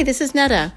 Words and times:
Hi, 0.00 0.04
this 0.04 0.22
is 0.22 0.34
Netta. 0.34 0.72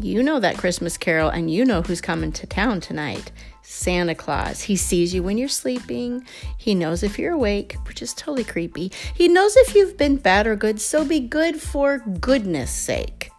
You 0.00 0.24
know 0.24 0.40
that 0.40 0.58
Christmas 0.58 0.98
carol, 0.98 1.28
and 1.28 1.48
you 1.48 1.64
know 1.64 1.82
who's 1.82 2.00
coming 2.00 2.32
to 2.32 2.48
town 2.48 2.80
tonight. 2.80 3.30
Santa 3.62 4.16
Claus. 4.16 4.62
He 4.62 4.74
sees 4.74 5.14
you 5.14 5.22
when 5.22 5.38
you're 5.38 5.46
sleeping. 5.46 6.26
He 6.58 6.74
knows 6.74 7.04
if 7.04 7.16
you're 7.16 7.34
awake, 7.34 7.76
which 7.86 8.02
is 8.02 8.12
totally 8.12 8.42
creepy. 8.42 8.90
He 9.14 9.28
knows 9.28 9.56
if 9.56 9.76
you've 9.76 9.96
been 9.96 10.16
bad 10.16 10.48
or 10.48 10.56
good, 10.56 10.80
so 10.80 11.04
be 11.04 11.20
good 11.20 11.62
for 11.62 11.98
goodness 11.98 12.72
sake. 12.72 13.30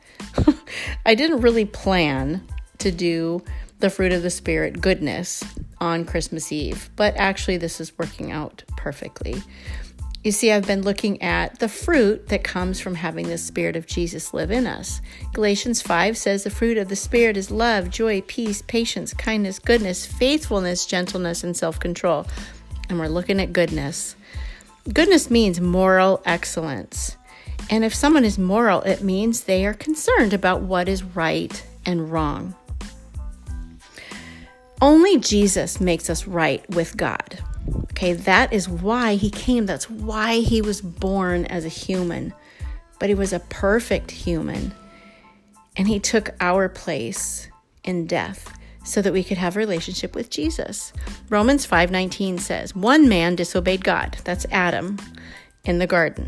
I 1.05 1.13
didn't 1.13 1.41
really 1.41 1.65
plan 1.65 2.47
to 2.77 2.89
do 2.89 3.43
the 3.79 3.89
fruit 3.89 4.13
of 4.13 4.23
the 4.23 4.29
Spirit, 4.29 4.79
goodness, 4.79 5.43
on 5.81 6.05
Christmas 6.05 6.53
Eve, 6.53 6.89
but 6.95 7.13
actually, 7.17 7.57
this 7.57 7.81
is 7.81 7.91
working 7.99 8.31
out 8.31 8.63
perfectly. 8.77 9.43
You 10.27 10.33
see, 10.33 10.51
I've 10.51 10.67
been 10.67 10.81
looking 10.81 11.21
at 11.21 11.59
the 11.59 11.69
fruit 11.69 12.27
that 12.27 12.43
comes 12.43 12.81
from 12.81 12.95
having 12.95 13.29
the 13.29 13.37
Spirit 13.37 13.77
of 13.77 13.87
Jesus 13.87 14.33
live 14.33 14.51
in 14.51 14.67
us. 14.67 14.99
Galatians 15.31 15.81
5 15.81 16.17
says 16.17 16.43
the 16.43 16.49
fruit 16.49 16.77
of 16.77 16.89
the 16.89 16.97
Spirit 16.97 17.37
is 17.37 17.49
love, 17.49 17.89
joy, 17.89 18.19
peace, 18.19 18.61
patience, 18.61 19.13
kindness, 19.13 19.57
goodness, 19.57 20.05
faithfulness, 20.05 20.85
gentleness, 20.85 21.45
and 21.45 21.55
self 21.55 21.79
control. 21.79 22.27
And 22.89 22.99
we're 22.99 23.07
looking 23.07 23.39
at 23.39 23.53
goodness. 23.53 24.17
Goodness 24.91 25.31
means 25.31 25.61
moral 25.61 26.21
excellence. 26.25 27.15
And 27.69 27.85
if 27.85 27.95
someone 27.95 28.25
is 28.25 28.37
moral, 28.37 28.81
it 28.81 29.01
means 29.01 29.43
they 29.43 29.65
are 29.65 29.73
concerned 29.73 30.33
about 30.33 30.61
what 30.61 30.89
is 30.89 31.03
right 31.03 31.65
and 31.85 32.11
wrong. 32.11 32.53
Only 34.81 35.19
Jesus 35.19 35.79
makes 35.79 36.09
us 36.09 36.27
right 36.27 36.69
with 36.71 36.97
God. 36.97 37.39
Okay, 37.91 38.13
that 38.13 38.53
is 38.53 38.69
why 38.69 39.15
he 39.15 39.29
came. 39.29 39.65
That's 39.65 39.89
why 39.89 40.39
he 40.39 40.61
was 40.61 40.81
born 40.81 41.45
as 41.45 41.65
a 41.65 41.69
human. 41.69 42.33
But 42.99 43.09
he 43.09 43.15
was 43.15 43.33
a 43.33 43.39
perfect 43.39 44.11
human. 44.11 44.73
And 45.75 45.87
he 45.87 45.99
took 45.99 46.31
our 46.39 46.69
place 46.69 47.49
in 47.83 48.07
death 48.07 48.57
so 48.83 49.01
that 49.01 49.13
we 49.13 49.23
could 49.23 49.37
have 49.37 49.55
a 49.55 49.59
relationship 49.59 50.15
with 50.15 50.29
Jesus. 50.29 50.93
Romans 51.29 51.65
5:19 51.65 52.39
says, 52.39 52.73
"One 52.73 53.09
man 53.09 53.35
disobeyed 53.35 53.83
God, 53.83 54.17
that's 54.23 54.45
Adam, 54.49 54.97
in 55.65 55.79
the 55.79 55.87
garden, 55.87 56.27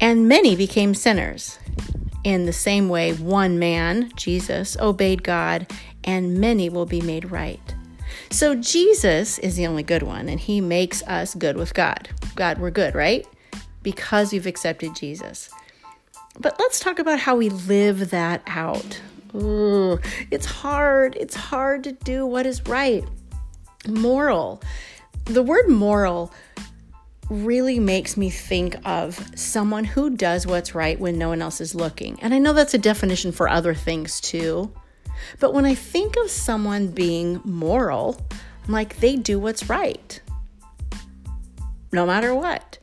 and 0.00 0.26
many 0.26 0.56
became 0.56 0.94
sinners. 0.94 1.58
In 2.24 2.46
the 2.46 2.52
same 2.52 2.88
way, 2.88 3.12
one 3.12 3.58
man, 3.58 4.10
Jesus, 4.16 4.76
obeyed 4.80 5.22
God, 5.22 5.66
and 6.02 6.38
many 6.38 6.68
will 6.68 6.86
be 6.86 7.00
made 7.00 7.30
right." 7.30 7.75
So 8.30 8.54
Jesus 8.54 9.38
is 9.38 9.56
the 9.56 9.66
only 9.66 9.82
good 9.82 10.02
one, 10.02 10.28
and 10.28 10.40
he 10.40 10.60
makes 10.60 11.02
us 11.04 11.34
good 11.34 11.56
with 11.56 11.74
God. 11.74 12.08
God, 12.34 12.58
we're 12.58 12.70
good, 12.70 12.94
right? 12.94 13.26
Because 13.82 14.32
we've 14.32 14.46
accepted 14.46 14.94
Jesus. 14.94 15.50
But 16.38 16.56
let's 16.58 16.80
talk 16.80 16.98
about 16.98 17.18
how 17.18 17.36
we 17.36 17.48
live 17.48 18.10
that 18.10 18.42
out. 18.46 19.00
Ooh, 19.34 19.98
it's 20.30 20.46
hard. 20.46 21.16
It's 21.16 21.34
hard 21.34 21.84
to 21.84 21.92
do 21.92 22.26
what 22.26 22.46
is 22.46 22.66
right. 22.66 23.04
Moral. 23.88 24.62
The 25.24 25.42
word 25.42 25.68
moral 25.68 26.32
really 27.28 27.78
makes 27.80 28.16
me 28.16 28.30
think 28.30 28.76
of 28.84 29.20
someone 29.36 29.84
who 29.84 30.10
does 30.10 30.46
what's 30.46 30.74
right 30.74 30.98
when 30.98 31.18
no 31.18 31.28
one 31.28 31.42
else 31.42 31.60
is 31.60 31.74
looking. 31.74 32.18
And 32.22 32.32
I 32.32 32.38
know 32.38 32.52
that's 32.52 32.74
a 32.74 32.78
definition 32.78 33.32
for 33.32 33.48
other 33.48 33.74
things 33.74 34.20
too. 34.20 34.72
But 35.40 35.54
when 35.54 35.64
I 35.64 35.74
think 35.74 36.16
of 36.16 36.30
someone 36.30 36.88
being 36.88 37.40
moral, 37.44 38.20
I'm 38.66 38.72
like, 38.72 38.98
they 38.98 39.16
do 39.16 39.38
what's 39.38 39.68
right, 39.68 40.20
no 41.92 42.06
matter 42.06 42.34
what. 42.34 42.78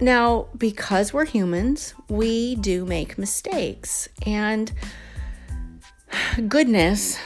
Now, 0.00 0.48
because 0.56 1.12
we're 1.12 1.24
humans, 1.24 1.94
we 2.08 2.56
do 2.56 2.84
make 2.84 3.16
mistakes, 3.16 4.08
and 4.26 4.72
goodness 6.48 7.18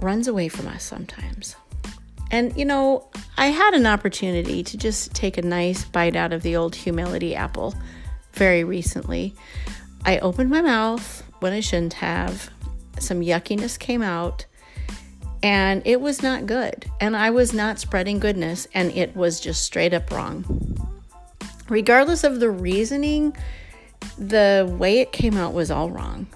runs 0.00 0.28
away 0.28 0.48
from 0.48 0.68
us 0.68 0.84
sometimes. 0.84 1.56
And 2.30 2.56
you 2.56 2.64
know, 2.64 3.08
I 3.36 3.46
had 3.46 3.74
an 3.74 3.86
opportunity 3.86 4.62
to 4.62 4.76
just 4.76 5.14
take 5.14 5.36
a 5.36 5.42
nice 5.42 5.84
bite 5.84 6.16
out 6.16 6.32
of 6.32 6.42
the 6.42 6.56
old 6.56 6.74
humility 6.74 7.34
apple 7.34 7.74
very 8.32 8.64
recently. 8.64 9.34
I 10.04 10.18
opened 10.18 10.50
my 10.50 10.60
mouth 10.60 11.22
when 11.40 11.52
I 11.52 11.60
shouldn't 11.60 11.94
have, 11.94 12.50
some 12.98 13.20
yuckiness 13.20 13.78
came 13.78 14.02
out 14.02 14.46
and 15.44 15.82
it 15.84 16.00
was 16.00 16.22
not 16.22 16.46
good. 16.46 16.86
And 17.00 17.14
I 17.14 17.28
was 17.28 17.52
not 17.52 17.78
spreading 17.78 18.18
goodness, 18.18 18.66
and 18.72 18.90
it 18.92 19.14
was 19.14 19.40
just 19.40 19.62
straight 19.62 19.92
up 19.92 20.10
wrong. 20.10 20.44
Regardless 21.68 22.24
of 22.24 22.40
the 22.40 22.50
reasoning, 22.50 23.36
the 24.16 24.66
way 24.78 25.00
it 25.00 25.12
came 25.12 25.36
out 25.36 25.52
was 25.52 25.70
all 25.70 25.90
wrong. 25.90 26.26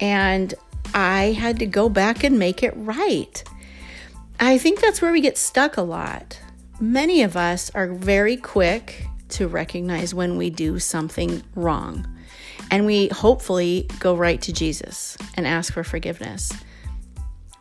And 0.00 0.52
I 0.92 1.32
had 1.32 1.58
to 1.60 1.66
go 1.66 1.88
back 1.88 2.24
and 2.24 2.38
make 2.38 2.62
it 2.62 2.74
right. 2.76 3.42
I 4.38 4.58
think 4.58 4.80
that's 4.80 5.00
where 5.00 5.12
we 5.12 5.22
get 5.22 5.38
stuck 5.38 5.78
a 5.78 5.82
lot. 5.82 6.38
Many 6.78 7.22
of 7.22 7.38
us 7.38 7.70
are 7.74 7.88
very 7.88 8.36
quick 8.36 9.06
to 9.30 9.48
recognize 9.48 10.12
when 10.12 10.36
we 10.36 10.50
do 10.50 10.78
something 10.78 11.42
wrong. 11.54 12.06
And 12.70 12.86
we 12.86 13.08
hopefully 13.08 13.88
go 14.00 14.14
right 14.14 14.40
to 14.42 14.52
Jesus 14.52 15.16
and 15.34 15.46
ask 15.46 15.72
for 15.72 15.84
forgiveness. 15.84 16.52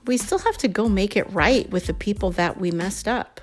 We 0.05 0.17
still 0.17 0.39
have 0.39 0.57
to 0.59 0.67
go 0.67 0.87
make 0.87 1.15
it 1.15 1.31
right 1.31 1.69
with 1.69 1.87
the 1.87 1.93
people 1.93 2.31
that 2.31 2.59
we 2.59 2.71
messed 2.71 3.07
up. 3.07 3.41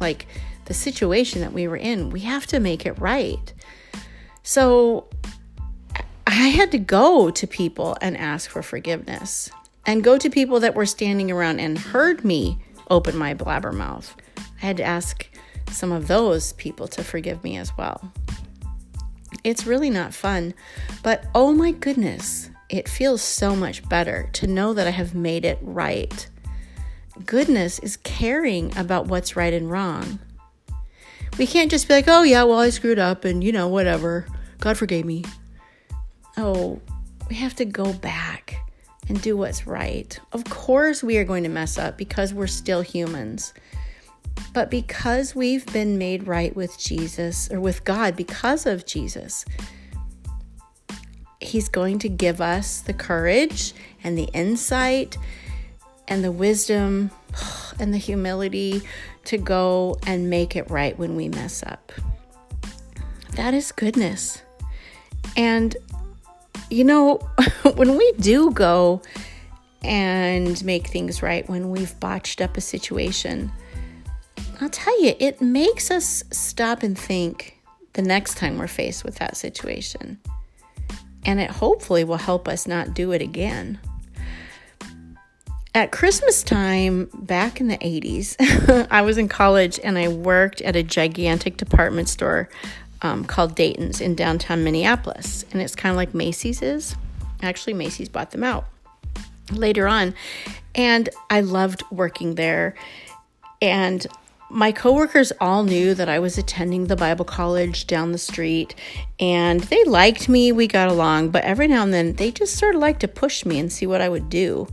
Like 0.00 0.26
the 0.66 0.74
situation 0.74 1.40
that 1.40 1.52
we 1.52 1.68
were 1.68 1.76
in, 1.76 2.10
we 2.10 2.20
have 2.20 2.46
to 2.48 2.60
make 2.60 2.86
it 2.86 2.98
right. 2.98 3.52
So 4.42 5.08
I 6.26 6.48
had 6.48 6.72
to 6.72 6.78
go 6.78 7.30
to 7.30 7.46
people 7.46 7.96
and 8.00 8.16
ask 8.16 8.50
for 8.50 8.62
forgiveness 8.62 9.50
and 9.86 10.02
go 10.02 10.18
to 10.18 10.28
people 10.28 10.60
that 10.60 10.74
were 10.74 10.86
standing 10.86 11.30
around 11.30 11.60
and 11.60 11.78
heard 11.78 12.24
me 12.24 12.58
open 12.90 13.16
my 13.16 13.34
blabber 13.34 13.72
mouth. 13.72 14.14
I 14.38 14.66
had 14.66 14.76
to 14.78 14.84
ask 14.84 15.28
some 15.70 15.92
of 15.92 16.08
those 16.08 16.52
people 16.54 16.88
to 16.88 17.04
forgive 17.04 17.42
me 17.44 17.56
as 17.56 17.76
well. 17.76 18.12
It's 19.46 19.64
really 19.64 19.90
not 19.90 20.12
fun, 20.12 20.54
but 21.04 21.24
oh 21.32 21.52
my 21.52 21.70
goodness, 21.70 22.50
it 22.68 22.88
feels 22.88 23.22
so 23.22 23.54
much 23.54 23.88
better 23.88 24.28
to 24.32 24.48
know 24.48 24.74
that 24.74 24.88
I 24.88 24.90
have 24.90 25.14
made 25.14 25.44
it 25.44 25.60
right. 25.62 26.28
Goodness 27.24 27.78
is 27.78 27.96
caring 27.98 28.76
about 28.76 29.06
what's 29.06 29.36
right 29.36 29.54
and 29.54 29.70
wrong. 29.70 30.18
We 31.38 31.46
can't 31.46 31.70
just 31.70 31.86
be 31.86 31.94
like, 31.94 32.08
oh, 32.08 32.24
yeah, 32.24 32.42
well, 32.42 32.58
I 32.58 32.70
screwed 32.70 32.98
up 32.98 33.24
and, 33.24 33.44
you 33.44 33.52
know, 33.52 33.68
whatever. 33.68 34.26
God 34.58 34.76
forgave 34.76 35.04
me. 35.06 35.24
Oh, 36.36 36.80
we 37.30 37.36
have 37.36 37.54
to 37.54 37.64
go 37.64 37.92
back 37.92 38.56
and 39.08 39.22
do 39.22 39.36
what's 39.36 39.64
right. 39.64 40.18
Of 40.32 40.42
course, 40.46 41.04
we 41.04 41.18
are 41.18 41.24
going 41.24 41.44
to 41.44 41.48
mess 41.48 41.78
up 41.78 41.96
because 41.96 42.34
we're 42.34 42.48
still 42.48 42.80
humans. 42.80 43.54
But 44.52 44.70
because 44.70 45.34
we've 45.34 45.66
been 45.72 45.98
made 45.98 46.26
right 46.26 46.54
with 46.56 46.78
Jesus 46.78 47.50
or 47.50 47.60
with 47.60 47.84
God 47.84 48.16
because 48.16 48.66
of 48.66 48.86
Jesus, 48.86 49.44
He's 51.40 51.68
going 51.68 51.98
to 52.00 52.08
give 52.08 52.40
us 52.40 52.80
the 52.80 52.94
courage 52.94 53.74
and 54.02 54.16
the 54.16 54.28
insight 54.32 55.18
and 56.08 56.24
the 56.24 56.32
wisdom 56.32 57.10
and 57.78 57.92
the 57.92 57.98
humility 57.98 58.82
to 59.24 59.38
go 59.38 59.98
and 60.06 60.30
make 60.30 60.56
it 60.56 60.70
right 60.70 60.98
when 60.98 61.16
we 61.16 61.28
mess 61.28 61.62
up. 61.62 61.92
That 63.32 63.52
is 63.52 63.72
goodness. 63.72 64.42
And, 65.36 65.76
you 66.70 66.84
know, 66.84 67.16
when 67.74 67.96
we 67.96 68.12
do 68.12 68.50
go 68.50 69.02
and 69.82 70.64
make 70.64 70.86
things 70.86 71.22
right, 71.22 71.48
when 71.48 71.70
we've 71.70 71.98
botched 72.00 72.40
up 72.40 72.56
a 72.56 72.60
situation, 72.60 73.52
I'll 74.60 74.70
tell 74.70 75.02
you, 75.02 75.14
it 75.18 75.40
makes 75.42 75.90
us 75.90 76.24
stop 76.30 76.82
and 76.82 76.98
think 76.98 77.58
the 77.92 78.02
next 78.02 78.36
time 78.36 78.58
we're 78.58 78.66
faced 78.66 79.04
with 79.04 79.16
that 79.16 79.36
situation. 79.36 80.18
And 81.24 81.40
it 81.40 81.50
hopefully 81.50 82.04
will 82.04 82.16
help 82.16 82.48
us 82.48 82.66
not 82.66 82.94
do 82.94 83.12
it 83.12 83.20
again. 83.20 83.78
At 85.74 85.92
Christmas 85.92 86.42
time 86.42 87.10
back 87.12 87.60
in 87.60 87.68
the 87.68 87.76
80s, 87.76 88.86
I 88.90 89.02
was 89.02 89.18
in 89.18 89.28
college 89.28 89.78
and 89.84 89.98
I 89.98 90.08
worked 90.08 90.62
at 90.62 90.74
a 90.74 90.82
gigantic 90.82 91.58
department 91.58 92.08
store 92.08 92.48
um, 93.02 93.24
called 93.26 93.54
Dayton's 93.54 94.00
in 94.00 94.14
downtown 94.14 94.64
Minneapolis. 94.64 95.44
And 95.52 95.60
it's 95.60 95.74
kind 95.74 95.90
of 95.90 95.96
like 95.96 96.14
Macy's 96.14 96.62
is. 96.62 96.96
Actually, 97.42 97.74
Macy's 97.74 98.08
bought 98.08 98.30
them 98.30 98.42
out 98.42 98.64
later 99.52 99.86
on. 99.86 100.14
And 100.74 101.10
I 101.28 101.42
loved 101.42 101.82
working 101.90 102.36
there. 102.36 102.74
And 103.60 104.06
my 104.50 104.70
coworkers 104.70 105.32
all 105.40 105.64
knew 105.64 105.94
that 105.94 106.08
I 106.08 106.18
was 106.18 106.38
attending 106.38 106.86
the 106.86 106.96
Bible 106.96 107.24
college 107.24 107.86
down 107.86 108.12
the 108.12 108.18
street 108.18 108.74
and 109.18 109.60
they 109.60 109.82
liked 109.84 110.28
me. 110.28 110.52
We 110.52 110.66
got 110.66 110.88
along, 110.88 111.30
but 111.30 111.44
every 111.44 111.66
now 111.66 111.82
and 111.82 111.92
then 111.92 112.14
they 112.14 112.30
just 112.30 112.56
sort 112.56 112.74
of 112.74 112.80
liked 112.80 113.00
to 113.00 113.08
push 113.08 113.44
me 113.44 113.58
and 113.58 113.72
see 113.72 113.86
what 113.86 114.00
I 114.00 114.08
would 114.08 114.28
do. 114.28 114.68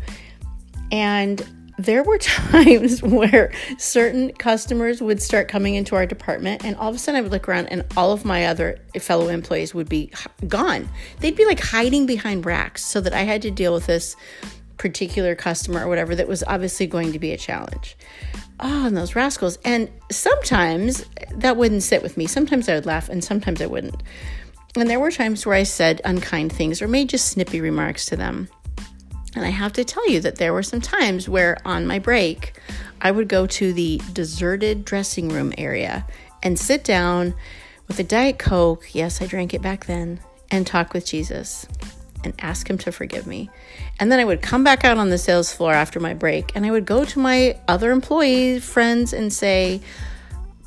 And 0.91 1.45
there 1.79 2.03
were 2.03 2.17
times 2.19 3.01
where 3.01 3.51
certain 3.77 4.31
customers 4.33 5.01
would 5.01 5.21
start 5.21 5.47
coming 5.47 5.75
into 5.75 5.95
our 5.95 6.05
department 6.05 6.63
and 6.63 6.75
all 6.75 6.89
of 6.89 6.95
a 6.95 6.99
sudden 6.99 7.17
I 7.17 7.21
would 7.21 7.31
look 7.31 7.49
around 7.49 7.67
and 7.67 7.83
all 7.97 8.11
of 8.11 8.25
my 8.25 8.45
other 8.45 8.79
fellow 8.99 9.27
employees 9.27 9.73
would 9.73 9.89
be 9.89 10.11
gone. 10.47 10.87
They'd 11.19 11.35
be 11.35 11.45
like 11.45 11.59
hiding 11.59 12.05
behind 12.05 12.45
racks 12.45 12.85
so 12.85 13.01
that 13.01 13.13
I 13.13 13.21
had 13.21 13.41
to 13.41 13.51
deal 13.51 13.73
with 13.73 13.87
this 13.87 14.15
particular 14.77 15.35
customer 15.35 15.85
or 15.85 15.87
whatever 15.87 16.15
that 16.15 16.27
was 16.27 16.43
obviously 16.43 16.85
going 16.87 17.11
to 17.13 17.19
be 17.19 17.31
a 17.31 17.37
challenge. 17.37 17.95
Oh, 18.65 18.85
and 18.87 18.95
those 18.95 19.13
rascals. 19.13 19.57
And 19.65 19.89
sometimes 20.09 21.05
that 21.35 21.57
wouldn't 21.57 21.83
sit 21.83 22.01
with 22.01 22.15
me. 22.15 22.27
Sometimes 22.27 22.69
I 22.69 22.75
would 22.75 22.85
laugh 22.85 23.09
and 23.09 23.21
sometimes 23.21 23.61
I 23.61 23.65
wouldn't. 23.65 24.01
And 24.77 24.89
there 24.89 25.01
were 25.01 25.11
times 25.11 25.45
where 25.45 25.55
I 25.55 25.63
said 25.63 26.01
unkind 26.05 26.53
things 26.53 26.81
or 26.81 26.87
made 26.87 27.09
just 27.09 27.27
snippy 27.27 27.59
remarks 27.59 28.05
to 28.07 28.15
them. 28.15 28.47
And 29.35 29.45
I 29.45 29.49
have 29.49 29.73
to 29.73 29.83
tell 29.83 30.09
you 30.09 30.21
that 30.21 30.37
there 30.37 30.53
were 30.53 30.63
some 30.63 30.79
times 30.79 31.27
where 31.27 31.57
on 31.65 31.85
my 31.85 31.99
break, 31.99 32.53
I 33.01 33.11
would 33.11 33.27
go 33.27 33.45
to 33.47 33.73
the 33.73 34.01
deserted 34.13 34.85
dressing 34.85 35.27
room 35.27 35.53
area 35.57 36.07
and 36.41 36.57
sit 36.57 36.85
down 36.85 37.33
with 37.89 37.99
a 37.99 38.03
Diet 38.03 38.39
Coke. 38.39 38.95
Yes, 38.95 39.21
I 39.21 39.25
drank 39.25 39.53
it 39.53 39.61
back 39.61 39.87
then, 39.87 40.21
and 40.51 40.65
talk 40.65 40.93
with 40.93 41.05
Jesus 41.05 41.67
and 42.23 42.33
ask 42.39 42.69
Him 42.69 42.77
to 42.79 42.91
forgive 42.91 43.27
me. 43.27 43.49
And 43.99 44.11
then 44.11 44.19
I 44.19 44.25
would 44.25 44.41
come 44.41 44.63
back 44.63 44.83
out 44.83 44.97
on 44.97 45.09
the 45.09 45.17
sales 45.17 45.53
floor 45.53 45.73
after 45.73 45.99
my 45.99 46.13
break 46.13 46.51
and 46.55 46.65
I 46.65 46.71
would 46.71 46.85
go 46.85 47.05
to 47.05 47.19
my 47.19 47.57
other 47.67 47.91
employee 47.91 48.59
friends 48.59 49.13
and 49.13 49.31
say, 49.31 49.81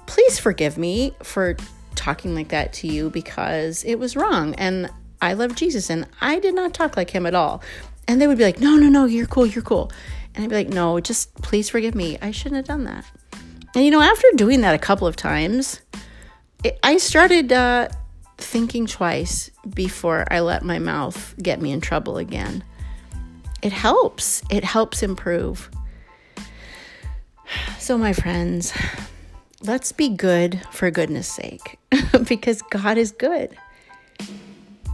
Please 0.07 0.39
forgive 0.39 0.79
me 0.79 1.13
for 1.23 1.57
talking 1.97 2.35
like 2.35 2.49
that 2.49 2.73
to 2.73 2.87
you 2.87 3.11
because 3.11 3.83
it 3.85 3.97
was 3.97 4.15
wrong. 4.15 4.55
And 4.55 4.89
I 5.21 5.33
love 5.33 5.57
Jesus 5.57 5.91
and 5.91 6.07
I 6.21 6.39
did 6.39 6.55
not 6.55 6.75
talk 6.75 6.97
like 6.97 7.11
him 7.11 7.27
at 7.27 7.35
all. 7.35 7.63
And 8.07 8.21
they 8.21 8.29
would 8.29 8.39
be 8.39 8.45
like, 8.45 8.61
no, 8.61 8.77
no, 8.77 8.89
no, 8.89 9.07
you're 9.07 9.27
cool, 9.27 9.47
you're 9.47 9.65
cool. 9.65 9.91
And 10.35 10.45
I'd 10.45 10.51
be 10.51 10.57
like, 10.57 10.69
no, 10.69 11.01
just 11.01 11.35
please 11.37 11.69
forgive 11.69 11.95
me. 11.95 12.19
I 12.23 12.31
shouldn't 12.31 12.57
have 12.57 12.67
done 12.67 12.85
that. 12.85 13.05
And 13.75 13.85
you 13.85 13.91
know, 13.91 14.01
after 14.01 14.27
doing 14.37 14.61
that 14.61 14.75
a 14.75 14.79
couple 14.79 15.07
of 15.09 15.17
times, 15.17 15.81
it, 16.63 16.79
I 16.83 16.99
started 16.99 17.53
uh, 17.53 17.89
thinking 18.39 18.87
twice 18.87 19.51
before 19.75 20.27
I 20.31 20.41
let 20.41 20.63
my 20.63 20.79
mouth 20.79 21.35
get 21.43 21.61
me 21.61 21.73
in 21.73 21.81
trouble 21.81 22.19
again. 22.19 22.63
It 23.63 23.73
helps, 23.73 24.43
it 24.51 24.65
helps 24.65 25.03
improve. 25.03 25.71
So, 27.79 27.97
my 27.97 28.13
friends, 28.13 28.73
let's 29.63 29.93
be 29.93 30.09
good 30.09 30.61
for 30.71 30.91
goodness 30.91 31.29
sake 31.29 31.79
because 32.29 32.63
God 32.63 32.99
is 32.99 33.13
good. 33.13 33.57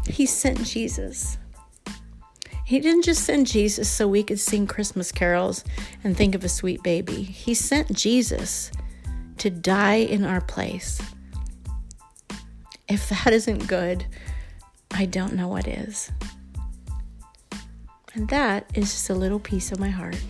He 0.06 0.26
sent 0.26 0.64
Jesus. 0.64 1.38
He 2.64 2.80
didn't 2.80 3.02
just 3.02 3.24
send 3.24 3.46
Jesus 3.46 3.90
so 3.90 4.08
we 4.08 4.22
could 4.22 4.40
sing 4.40 4.66
Christmas 4.66 5.12
carols 5.12 5.64
and 6.04 6.16
think 6.16 6.34
of 6.34 6.44
a 6.44 6.48
sweet 6.48 6.82
baby. 6.82 7.22
He 7.22 7.54
sent 7.54 7.92
Jesus 7.92 8.70
to 9.38 9.50
die 9.50 9.96
in 9.96 10.24
our 10.24 10.40
place. 10.40 11.00
If 12.92 13.08
that 13.08 13.32
isn't 13.32 13.68
good, 13.68 14.04
I 14.90 15.06
don't 15.06 15.32
know 15.32 15.48
what 15.48 15.66
is. 15.66 16.12
And 18.12 18.28
that 18.28 18.70
is 18.74 18.92
just 18.92 19.08
a 19.08 19.14
little 19.14 19.40
piece 19.40 19.72
of 19.72 19.80
my 19.80 19.88
heart. 19.88 20.20